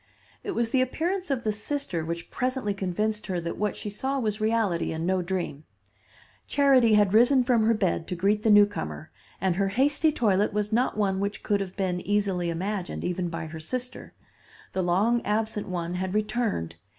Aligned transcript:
It 0.43 0.55
was 0.55 0.71
the 0.71 0.81
appearance 0.81 1.29
of 1.29 1.43
the 1.43 1.51
sister 1.51 2.03
which 2.03 2.31
presently 2.31 2.73
convinced 2.73 3.27
her 3.27 3.39
that 3.41 3.55
what 3.55 3.75
she 3.77 3.91
saw 3.91 4.17
was 4.17 4.41
reality 4.41 4.91
and 4.91 5.05
no 5.05 5.21
dream. 5.21 5.63
Charity 6.47 6.95
had 6.95 7.13
risen 7.13 7.43
from 7.43 7.61
her 7.61 7.75
bed 7.75 8.07
to 8.07 8.15
greet 8.15 8.41
the 8.41 8.49
newcomer, 8.49 9.11
and 9.39 9.57
her 9.57 9.67
hasty 9.67 10.11
toilet 10.11 10.53
was 10.53 10.73
not 10.73 10.97
one 10.97 11.19
which 11.19 11.43
could 11.43 11.61
have 11.61 11.75
been 11.77 12.01
easily 12.01 12.49
imagine, 12.49 13.03
even 13.03 13.29
by 13.29 13.45
her 13.45 13.59
sister. 13.59 14.15
The 14.73 14.81
long 14.81 15.21
absent 15.23 15.67
one 15.67 15.93
had 15.93 16.15
returned. 16.15 16.77